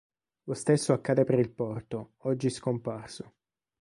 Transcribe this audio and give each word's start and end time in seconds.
Lo 0.45 0.55
stesso 0.55 0.93
accadde 0.93 1.25
per 1.25 1.37
il 1.37 1.51
porto, 1.51 2.13
oggi 2.21 2.49
scomparso. 2.49 3.33